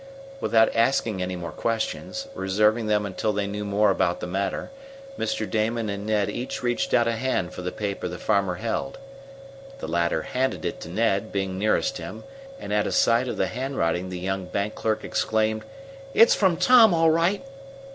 [0.39, 4.71] Without asking any more questions, reserving them until they knew more about the matter,
[5.15, 5.47] Mr.
[5.47, 8.97] Damon and Ned each reached out a hand for the paper the farmer held.
[9.77, 12.23] The latter handed it to Ned, being nearest him,
[12.59, 15.65] and at a sight of the handwriting the young bank clerk exclaimed:
[16.15, 17.43] "It's from Tom, all right!"